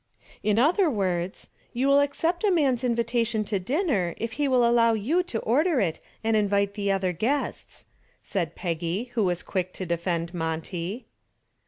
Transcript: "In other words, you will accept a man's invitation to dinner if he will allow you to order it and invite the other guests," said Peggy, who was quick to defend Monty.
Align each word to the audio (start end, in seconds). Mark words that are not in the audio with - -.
"In 0.41 0.57
other 0.57 0.89
words, 0.89 1.51
you 1.73 1.87
will 1.87 1.99
accept 1.99 2.43
a 2.43 2.49
man's 2.49 2.83
invitation 2.83 3.43
to 3.43 3.59
dinner 3.59 4.15
if 4.17 4.31
he 4.31 4.47
will 4.47 4.67
allow 4.67 4.93
you 4.93 5.21
to 5.21 5.37
order 5.41 5.79
it 5.79 5.99
and 6.23 6.35
invite 6.35 6.73
the 6.73 6.91
other 6.91 7.11
guests," 7.13 7.85
said 8.23 8.55
Peggy, 8.55 9.11
who 9.13 9.23
was 9.23 9.43
quick 9.43 9.73
to 9.73 9.85
defend 9.85 10.33
Monty. 10.33 11.05